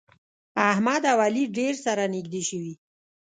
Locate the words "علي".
1.25-1.43